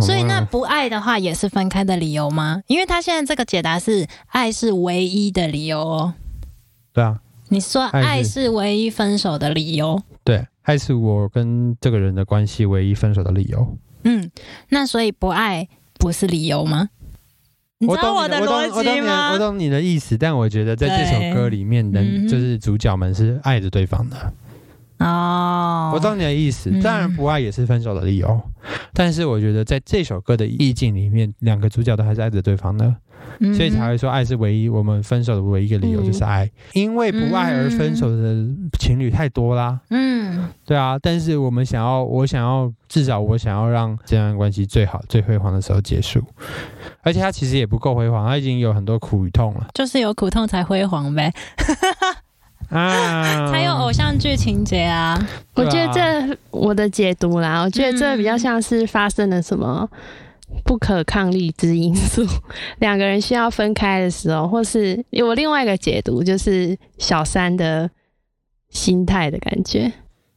[0.00, 2.62] 所以那不爱的话也是分开的理由吗？
[2.66, 6.14] 因为他现在这个解答是爱是唯一的理由哦。
[6.92, 13.76] 对啊，你说爱是唯一分手的理由，对，爱是我跟这个人的关系唯一分手的理由。
[14.04, 14.30] 嗯，
[14.70, 16.88] 那所以不爱不是理由吗？
[17.78, 19.38] 你知道我懂我的逻辑吗我？
[19.38, 24.32] 懂你的意思，但我觉得在这首歌里面的对嗯哼就是主角们是爱着对方的。
[24.98, 26.80] 哦，我懂你的意思，嗯。
[26.82, 28.40] 当然不爱也是分手的理由，
[28.92, 32.94] 但是我觉得在这首歌的意境里面，两个主角都还是爱着对方的，
[33.40, 33.54] 嗯。
[33.54, 38.46] 所以才会说爱是唯一我们分手的唯一一个理由嗯就是爱，因为不爱而分手的
[38.78, 40.16] 情侣太多啦，嗯。
[40.64, 46.22] 对啊，但是我们想要，我想要至少我想要让这段关系最好、最辉煌的时候结束，
[47.02, 49.66] 而且它其实也不够辉煌，它已经有很多苦与痛了。
[49.74, 51.32] 就是有苦痛才辉煌呗，
[52.70, 55.18] 啊，才有偶像剧情节啊。
[55.54, 59.88] 我觉得这我的解读啦，我觉得这比较像是发生了什么
[60.64, 62.26] 不可抗力之因素，
[62.80, 67.90] 两个人需要分开的时候，或是有另外一个解读，就是小三的
[68.70, 69.92] 心态的感觉。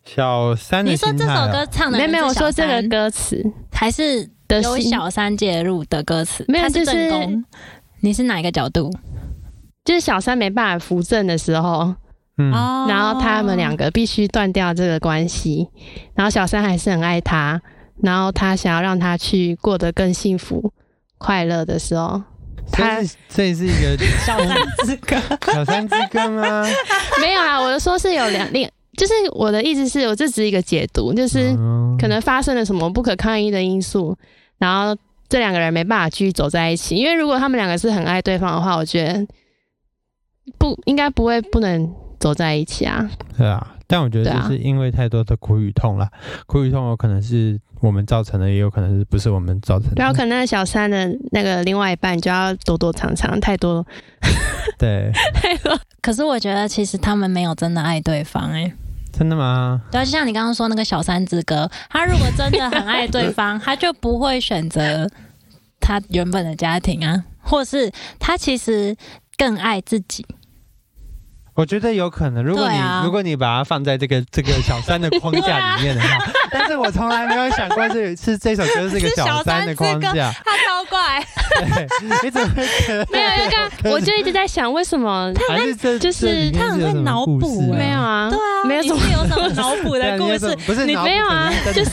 [0.06, 7.12] 小三的你说这首歌唱的没有没有，我说这个歌歌词还是的心，有小三介入的歌词，没有就是。
[8.02, 8.90] 你是哪一个角度？
[9.84, 11.94] 就是小三没办法扶正的时候，
[12.40, 15.68] 嗯，哦然后他们两个必须断掉这个关系，
[16.16, 17.62] 然后小三还是很爱他，
[18.02, 20.72] 然后他想要让他去过得更幸福
[21.18, 22.24] 快乐的时候，
[22.72, 25.18] 他这是这是一个小三之歌。
[25.54, 26.64] 小三之歌吗？
[27.20, 34.18] 没有啊，我的说是有两另，就是我的意思是我这只是一个解读，就是嗯可能发生了什么不可抗力的因素，
[34.58, 34.96] 然后
[35.28, 39.28] 这两个人没办法继续走在一起，因为如果他们两个是很爱对方的话，我觉得
[40.58, 43.10] 不应该不会不能走在一起啊。
[43.38, 46.10] 对啊，但我觉得就是因为太多的苦与痛了，
[46.46, 49.96] 苦与痛有可能是我们造成的，也有可能是不是我们造成的。
[49.98, 53.86] 然后可能那小三的那个另外一半就要躲躲藏藏，太多
[54.78, 55.80] 对， 太多。
[56.02, 58.74] 可是我觉得其实他们没有真的爱对方、欸，哎，
[59.12, 59.82] 真的吗？
[59.92, 65.10] 对啊，就像你刚刚说那个小三之歌，他如果真的很爱对方， 他就不会选择
[65.80, 68.96] 他原本的家庭啊，或是他其实
[69.38, 70.26] 更爱自己。
[71.60, 73.02] 我觉得有可能，如果你、啊。
[73.04, 76.08] 如果你把它放在这个 这个小三的框架里面的话，
[76.50, 81.22] 但是我从来没有想过是 是这首歌是个小小三的框架，他超怪，
[81.76, 81.88] 对，
[82.24, 88.30] 你怎么没有，刚刚我就一直在想，为什么还是这就是他很会脑补没有啊？
[88.30, 90.56] 对啊，没有什么有什么脑补的 故事？
[90.66, 91.92] 不是你没有啊就是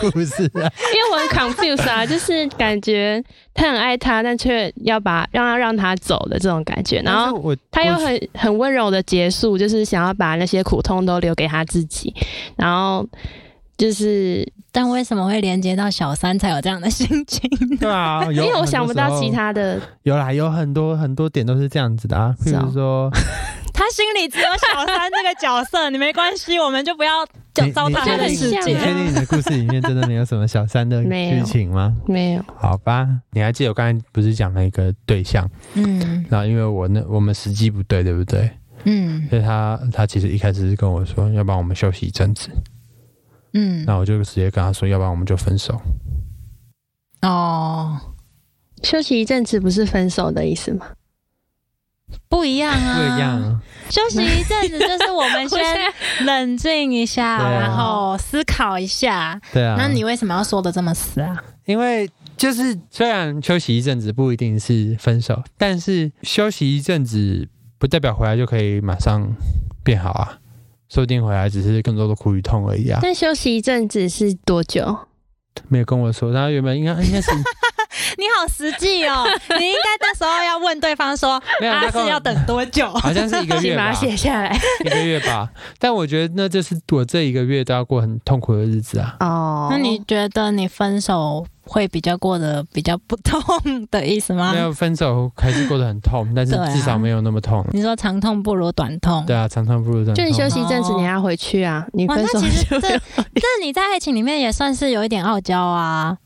[0.00, 3.22] 故事啊， 因为我很 confused 啊，就是感觉
[3.54, 12.14] 他很爱他，但却要把让他让他走的这种感觉，然后他又很很温柔的结束，就是想要把那些苦痛都留给他自己，
[12.56, 13.06] 然后
[13.76, 17.50] 就是但为什么会连接到小三才有这样的心情？
[17.80, 22.62] 对啊， 因因为我想不到其他的，有啦，有很多很多点都是这样子的啊，譬是哦。
[22.66, 23.18] 如说，他
[23.92, 28.58] 心里只有小三这个角色，你没关系，我们就不要就你你糟蹋他的你世界。
[28.60, 31.94] 你确定你的故事里面真的没有什么小三的剧情吗？
[32.06, 38.50] 没有，好吧，你还记得我刚才不是讲了一个对象，嗯然后因为我那我们时机不对，对不对？
[38.84, 42.48] 嗯所以他他其实一开始是跟我说，要不然我们休息一阵子，
[43.52, 45.80] 嗯那我就直接跟他说，要不然我们就分手。
[47.22, 48.00] 哦，
[48.82, 50.86] 休息一阵子不是分手的意思吗？
[52.28, 53.42] 不一样啊，不一样。
[53.42, 55.60] 啊，休息一阵子，就是我们先
[56.26, 59.40] 冷静一下，啊然后思考一下。
[59.52, 59.76] 对啊。
[59.78, 61.42] 那你为什么要说的这么死啊？
[61.66, 69.30] 因为就是虽然休息一阵子不一定是分手，但是休息一阵子不代表回来就可以马上
[69.84, 70.38] 变好啊，
[70.88, 72.98] 说不定回来只是更多的苦与痛而已啊。
[73.02, 74.98] 但休息一阵子是多久？
[75.68, 77.30] 没有跟我说，他原本应该应该是
[78.16, 79.24] 你好实际哦，
[79.58, 82.88] 你应该那时候要问对方说， 啊没有他是要等多久？
[82.94, 84.58] 好像是一个月吧请把它，写下来。
[84.84, 85.48] 一个月吧。
[85.78, 89.16] 但我觉得那就是我这一个月都要过很痛苦的日子啊。
[89.20, 93.40] 哦那你觉得你分手会比较过得比较不痛
[93.90, 94.60] 的意思吗没？
[94.60, 97.64] 有分手还是过得很痛，但是至少没有那么痛。
[97.72, 100.14] 你说长痛不如短痛，对啊，长痛不如短痛。
[100.14, 101.86] 就你休息一阵子，哦你要回去啊。
[101.92, 106.16] 你，分手那其实这这你在爱情里面也算是有一点傲娇啊，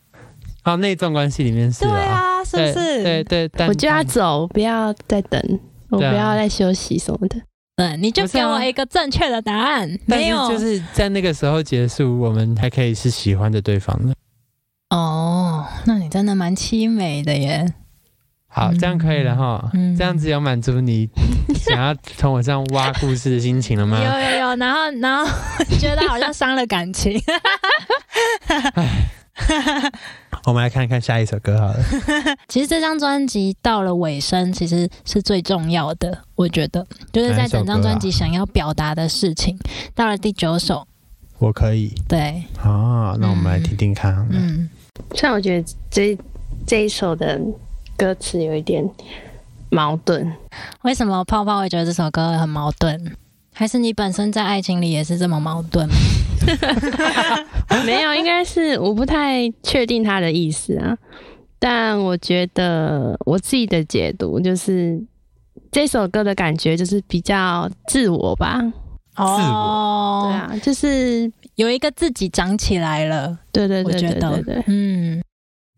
[0.65, 3.03] 啊，那段关系里面是对啊，啊，是不是？
[3.03, 5.41] 对对，但我就要走，不要再等，
[5.91, 7.37] 我不要再休息什么的。
[7.77, 14.15] 嗯，你就给我一个正确的答案，没有就是在那个时候结束，我们还可以是喜欢的对方的。
[14.91, 17.67] 哦，那你真的蛮凄美的耶。
[18.47, 19.69] 好，嗯这样可以了哈。
[19.75, 21.09] 嗯这样子有满足你
[21.57, 23.99] 想要从我这样挖故事的心情了吗？
[23.99, 25.27] 有有有，然后然后
[25.81, 27.21] 觉得好像伤了感情。
[30.47, 31.77] 我们来看看下一首歌好了。
[32.49, 39.59] 其实这张专辑到了尾声，其实是最重要的，我觉得就是在整张专辑想要表达的事情。
[39.95, 40.87] 到了第九首，
[41.39, 44.15] 我可以对，啊，那我们来听听看。
[44.31, 44.69] 嗯，
[45.15, 46.17] 虽然我觉得这
[46.67, 47.41] 这一首的
[47.97, 48.89] 歌词有一点
[49.71, 50.33] 矛盾，
[50.83, 53.17] 为什么泡泡会觉得这首歌很矛盾？
[53.53, 55.95] 还是你本身在爱情里也是这么矛盾吗？
[57.85, 60.97] 没有，应该是我不太确定他的意思啊。
[61.59, 65.03] 但我觉得我自己的解读就是
[65.73, 68.61] 这首歌的感觉就是比较自我吧。
[69.17, 74.31] 哦，对，啊，就是有一个自己长起来了，对对对我觉得。
[74.33, 75.23] 对对对，嗯，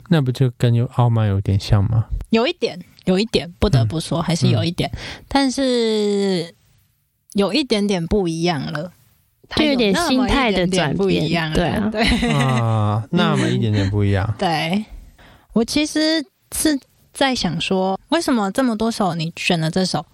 [0.08, 2.06] 那不就跟有傲慢有点像吗？
[2.30, 4.90] 有一点，有一点，不得不说，还是有一点，
[5.28, 6.54] 但是
[7.34, 8.90] 有一点点不一样了，
[9.54, 14.32] 就有点心态的转变不一样，对啊对啊，那么一点点不一样。
[14.38, 14.84] 对。
[15.52, 16.78] 我其实是
[17.12, 20.04] 在想说，为什么这么多首你选了这首？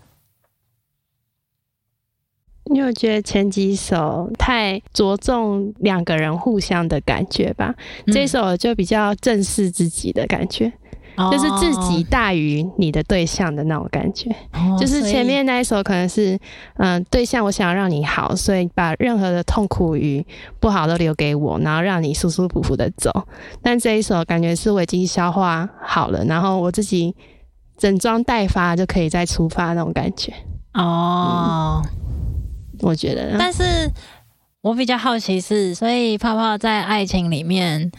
[2.66, 7.74] 因为我觉得前几首太着重两个人互相的感觉吧，
[8.06, 10.72] 这首就比较正视自己的感觉，
[11.16, 14.30] 嗯就是自己大于你的对象的那种感觉。
[14.52, 16.38] 哦 就是前面那一首可能是，
[16.76, 20.24] 嗯、对象我想要让你好，所以把任何的痛苦与
[20.58, 23.10] 不好都留给我，然后让你舒舒服服的走。
[23.62, 27.14] 但这一首感觉是我已经消化好了，然后我自己
[27.76, 30.32] 整装待发就可以再出发那种感觉。
[30.74, 31.82] 哦，
[32.80, 33.62] 我觉得，但是
[34.62, 37.90] 我比较好奇是，所以泡泡在爱情里面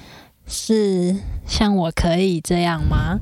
[0.48, 3.20] 是像我可以这样吗？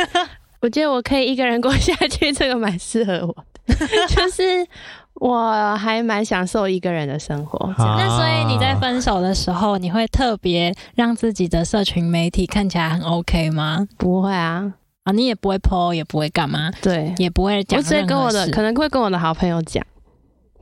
[0.62, 3.34] 我觉得我可以一个人过下去，这个蛮适合我
[3.66, 3.74] 的，
[4.08, 4.66] 就是
[5.14, 7.74] 我还蛮享受一个人的生活。
[7.78, 13.86] 那所以你在分手的时候，你会特别让自己的社群媒体看起来很 OK 吗？
[13.96, 14.72] 不会啊，
[15.04, 19.82] 啊，你也不会 po，也不会干嘛，对，也不会讲我只会跟我的可能会跟我的好朋友讲，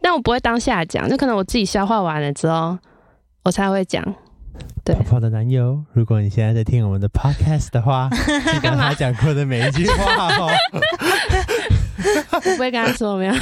[0.00, 2.78] 但我不会当下讲，就可能我自己消化完了之后，
[3.44, 4.14] 我才会讲。
[4.84, 8.08] 对泡泡的男友，如果你现在在听我们的 podcast 的话，
[8.52, 10.50] 记得他讲过的每一句话哦。
[12.32, 13.34] 我 不会跟他说没有。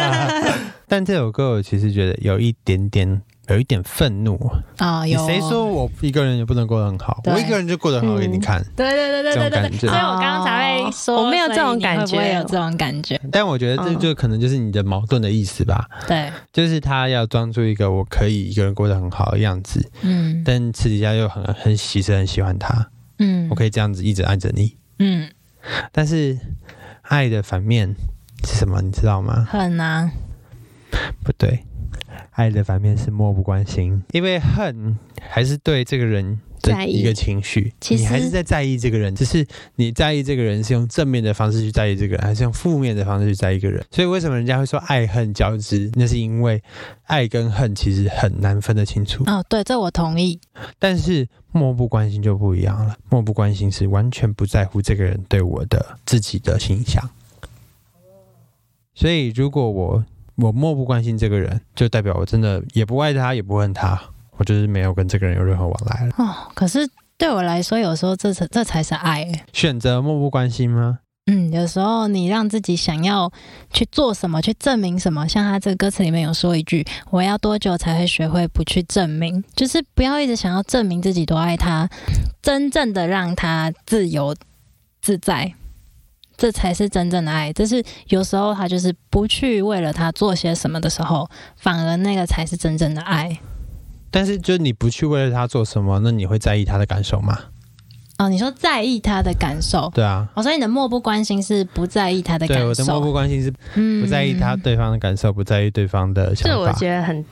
[0.88, 4.38] 但这首歌我其实觉得有一点点，有一点愤怒。
[4.78, 7.20] 啊、有谁说我一个人也不能过得很好？
[7.26, 8.62] 我一个人就过得很好给你看。
[8.76, 13.20] 对对对对对对对，这种感觉所以我刚刚才会说，我没有这种感觉有这种感觉？
[13.30, 22.88] 但我觉得这嗯就可能就是你的矛盾的意思吧，对，就是他要装出一个我可以一个人过得很好的样子，嗯但私底下又很很其实很喜欢他，
[23.18, 24.76] 嗯我可以这样子一直爱着你。
[24.98, 25.30] 嗯，
[25.92, 26.38] 但是
[27.02, 27.94] 爱的反面
[28.44, 28.80] 是什么？
[28.82, 29.46] 你知道吗？
[29.50, 30.10] 恨啊，
[31.22, 31.64] 不对，
[32.36, 43.82] 爱的反面是漠不关心，因为恨还是对这个人的一个情绪，其实你还是在在意这个人，只是你在意这个人是用正面的方式去在意这个人，还是用负面的方式去在意一个人。
[43.90, 45.90] 所以为什么人家会说爱恨交织？
[45.94, 46.62] 那是因为
[47.04, 49.24] 爱跟恨其实很难分得清楚。
[49.26, 50.38] 哦，对，这我同意。
[50.78, 57.02] 但是漠不关心就不一样了，漠不关心是完全不在乎这个人对我的自己的形象。
[58.94, 60.04] 所以如果我
[60.36, 64.00] 我漠不关心这个人，就代表我真的也不爱他，也不恨他，
[64.36, 66.14] 我就是没有跟这个人有任何往来了。
[66.18, 69.44] 哦，可是对我来说，有时候这才这才是爱欸。
[69.52, 70.98] 选择漠不关心吗？
[71.28, 73.32] 嗯，有时候你让自己想要
[73.72, 81.88] 去做什么，去证明什么，像他这个歌词里面有说一句：“我要多久才会学会不去证明？”就是不要一直想要证明自己多爱他，
[82.40, 84.36] 真正的让他自由
[85.02, 85.52] 自在，
[86.36, 87.52] 这才是真正的爱。
[87.52, 93.38] 就是有时候他就是不去为了他做些什么的时候，反而那个才是真正的爱。
[94.10, 97.38] 但是就你不去为了他做什么，那你会在意他的感受吗？
[98.18, 106.72] 哦，你说在意他的感受，对啊，哦，所以你的漠不关心是不在意他的感受，对我的漠不关心是嗯不在意他对方的感受，不在意对方的想法这我。
[106.72, 107.22] 觉得很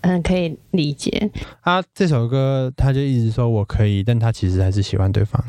[0.00, 1.28] 很可以理解。
[1.60, 5.44] 他这首歌，他就一直说我可以，但他其实还是喜欢对方，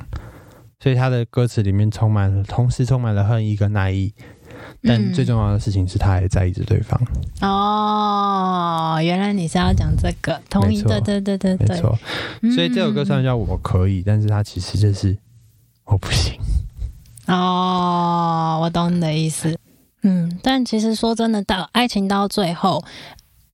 [0.82, 4.13] 所以他的歌词里面充满了，同时充满了恨意跟爱意。
[4.82, 6.99] 但嗯最重要的事情是，他还在意着对方，
[7.41, 11.97] 哦，原来你是要讲这个，同意，对对对对对，没错。
[12.55, 15.17] 所以这首歌虽然嗯叫我可以，但是他其实就是
[15.86, 16.34] 我不行。
[17.27, 19.57] 哦，我懂你的意思，
[20.03, 22.84] 嗯，但其实说真的，到爱情到最后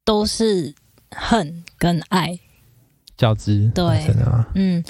[0.03, 0.73] 都是
[1.15, 2.39] 恨跟爱，
[3.17, 4.47] 交织对真的吗？
[4.55, 4.84] 嗯，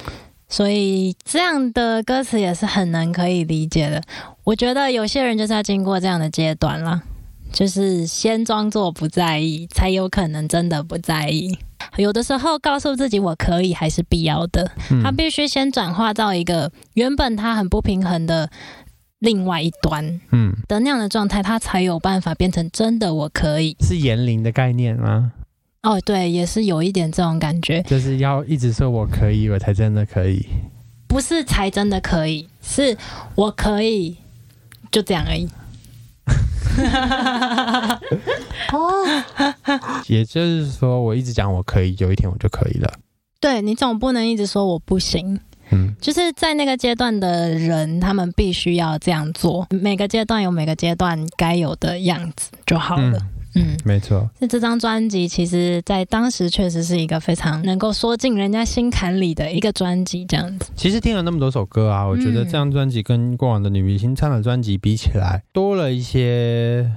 [0.55, 4.01] 所以这样的歌词也是很难可以理解的。
[4.45, 7.01] 我觉得有些人就是要经过这样的阶段啦，
[7.51, 11.57] 就是先装作不在意，才有可能真的不在意。
[11.97, 18.49] 有的时候告诉自己我可以还是必要的，嗯他必须先转化到一个原本他很不平衡的
[19.19, 23.75] 另外一端嗯，的那样的状态，他才有办法变成真的我可以。
[23.81, 25.33] 是言灵的概念吗？
[25.85, 30.43] 哦，对，也是有一点这种感觉，就是要一直说我可以，我才真的可以。
[31.07, 32.97] 不是才真的可以，是
[33.35, 34.17] 我可以，
[34.91, 35.47] 就这样而已。
[38.73, 39.05] 哦，
[40.07, 42.91] 也就是说，我一直讲我可以，有一天我就可以了。
[43.39, 49.67] 对你总不能一直说我不行，嗯，就是在那个阶段的人，他们必须要这样做。
[49.69, 53.17] 每个阶段有每个阶段该有的样子就好了。
[53.19, 53.21] 嗯，
[53.83, 54.29] 没错。
[54.39, 60.71] 那这张专辑其实在当时确实是一个非常能够说进人家心坎里的一个专辑，这样子。
[60.75, 66.91] 其实听了那么多首歌啊，我觉得嗯这张专辑跟过往的女明星唱的专辑比起来，多了一些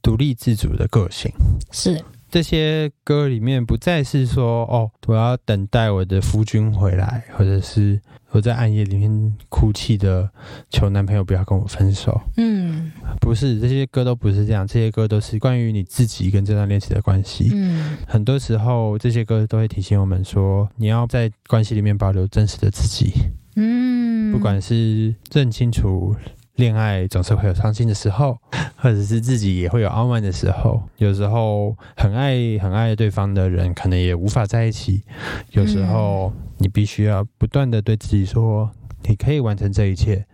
[0.00, 1.30] 独立自主的个性。
[1.70, 8.00] 是，这些歌里面不再是说哦，我要等待我的夫君回来，或者是
[8.32, 10.28] 我在暗夜里面哭泣的
[10.70, 12.20] 求男朋友不要跟我分手。
[12.36, 17.50] 嗯不是，这些歌都不是这样，这些歌都是关于你自己跟这段恋情的关系。
[17.52, 23.12] 嗯很多时候，这些歌都会提醒我们说，你要在关系里面保留真实的自己。
[23.56, 26.16] 嗯，不管是认清楚
[26.56, 28.38] 恋爱总是会有伤心的时候，
[28.76, 30.82] 或者是自己也会有傲慢的时候。
[30.98, 35.02] 有时候很爱很爱对方的人，可能也无法在一起。
[35.50, 38.70] 有时候你必须要不断的对自己说，
[39.04, 40.26] 你可以完成这一切，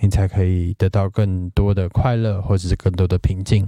[0.00, 3.66] 你才可以得到更多的快乐，或者是更多的平静。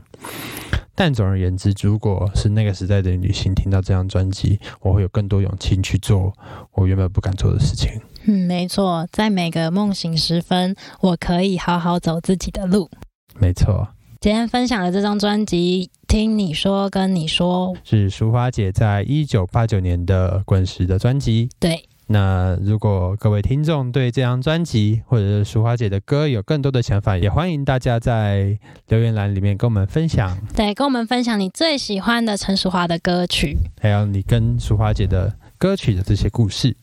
[0.95, 6.33] 但总而言之，如果是那个时代的女性听到这张专辑，我会有更多勇气去做
[6.73, 8.01] 我原本不敢做的事情。
[8.27, 12.91] 嗯，没错，在每个梦醒时分，我可以好好走自己的路。
[13.39, 13.89] 没错。
[14.21, 21.49] 今天分享的这张专辑《听你说跟你说》，是淑华姐在一九八九年的滚石的专辑。
[21.61, 28.59] 对，那如果各位听众对这张专辑或者是淑华姐的歌有更多的想法，也欢迎大家在
[28.89, 33.57] 留言栏里面跟我们分享，对，跟我们分享你最喜欢的陈淑桦的歌曲。
[33.81, 36.75] 还有你跟淑华姐的歌曲的这些故事。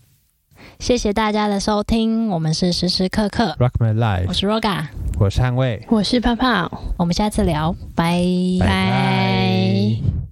[0.80, 3.56] 谢谢大家的收听我们是时时刻刻。
[3.60, 4.86] Rock my life 我是 roga
[5.20, 6.70] 我是汉蔚我是泡泡。
[6.98, 8.24] 我们下次聊拜
[8.60, 10.23] 拜。